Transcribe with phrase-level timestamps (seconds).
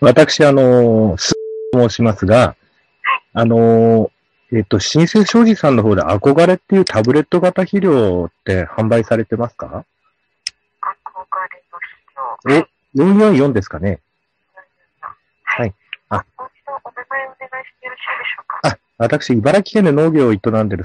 [0.00, 1.34] 私、あの、す
[1.72, 2.56] と申しますが、
[3.32, 4.10] あの、
[4.52, 9.84] えっと、新生商事さんの方で憧れっていうタブレット型肥料って販売されてますか？
[10.82, 10.92] 憧
[11.50, 11.78] れの
[12.52, 13.32] 肥料。
[13.32, 14.00] お ?444 ですかね
[18.62, 20.84] あ、私、茨城県で農業を営んでる。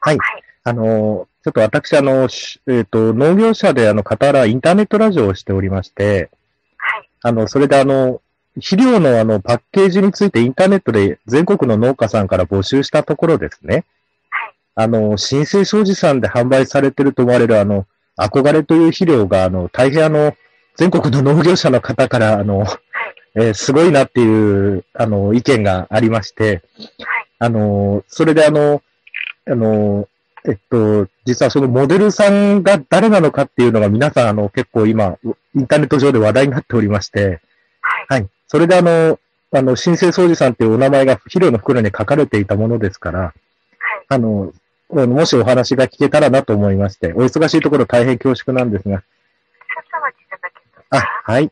[0.00, 0.18] はい。
[0.18, 0.42] はい。
[0.64, 6.30] あの、ちょっと私、あの、しえっ、と、農業者で、あの、傍らインターネットラジオをしておりまして、
[6.76, 7.08] はい。
[7.22, 8.20] あの、それであの、
[8.54, 13.84] 肥料のあの、パッケージについてインターネットで全国の農家さんから募集したところですね。
[14.30, 14.54] はい。
[14.74, 17.86] あの、新生商事さんで販売されてると思われるあの、
[18.18, 20.36] 憧れという肥料が、あの、大変あの、
[20.76, 22.68] 全国の農業者の方から、あの、はい。
[23.34, 26.92] えーすごいなっていう、あの、意見がありまして、はい。
[27.38, 28.82] あの、それであの、
[29.48, 30.08] あの、
[30.44, 35.16] えっと、実はそのモデルさんが誰なのかっていうのが皆さん、あの、結構今、
[35.54, 37.40] インターネット上で話題になっておりまして、
[37.80, 38.06] はい。
[38.08, 38.28] はい。
[38.48, 39.18] それであの、
[39.54, 43.32] あの、新生掃除さんっていうお名前が肥料の袋に書かれていたものですから、はい。
[44.08, 44.52] あの、
[44.92, 51.50] もしお話が聞けたらなと思いまして、お忙しいところ大変恐縮なんですが、少々お待ちいただけますあ、はい。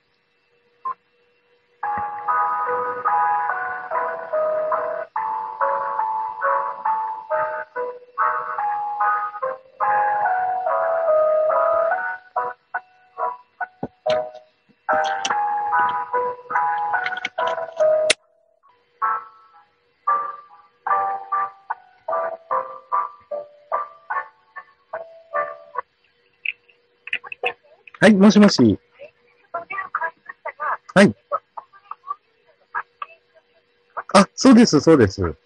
[28.03, 28.63] はい、もしもし。
[28.63, 31.15] お電話変わりましたが、はい。
[34.13, 35.21] あ、そうです、そうです。
[35.21, 35.37] どのよ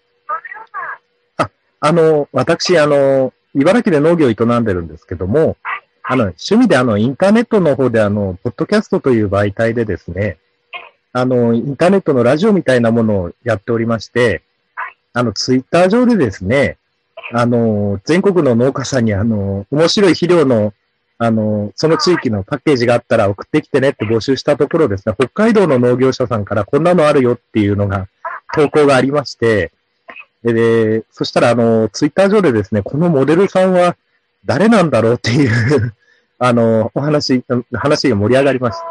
[1.37, 5.57] うな、あの、私、あの、茨城で農業を営んでるんですけども、
[6.03, 10.37] あの、趣味であの、インターネットの方であの、ポッドキャストという媒体でですね、
[11.13, 14.41] あの、インターネットのラジオみたいなものをやっておりまして、
[15.13, 16.77] あの、ツイッター上でですね、
[17.33, 20.73] あの、全国の農家さんにあの、面白い肥料の、
[21.17, 28.07] あの、その地域のパッケージがあったら送ってきてねって募集したところですね、北海道の農業者さんからこんなのあるよっていうのが、
[28.53, 29.71] 投稿がありまして、
[30.43, 33.95] で、でそしたら、あの、ツイッター上でですね、このモデルさんは
[34.45, 35.93] 誰なんだろうっていう、
[36.37, 37.43] あの、お話、
[37.73, 38.85] 話が盛り上がりました。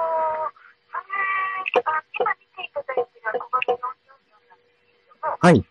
[5.40, 5.64] はい。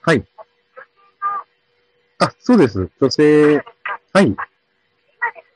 [0.00, 0.24] は、い。
[2.18, 2.88] あ、そうです。
[3.00, 3.64] 女性、
[4.14, 4.26] はい。
[4.26, 4.44] 今で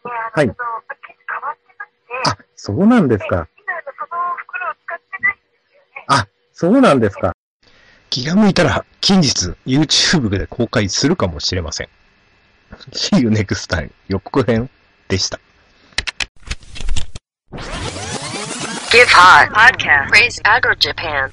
[0.03, 0.55] すね、あの、はいその
[0.89, 3.27] パッケージ変わってまして、あ、そうなんですか。
[3.27, 6.05] 今、あのその袋を使ってないんですよね。
[6.09, 7.33] あ、そうなんですか。
[8.11, 11.89] 気が向いたら近日 YouTube で公開するかもしれません。
[12.91, 14.69] See you next time 予告編
[15.07, 15.39] でした。
[18.91, 21.31] Give Hot Podcast Praise Agro Japan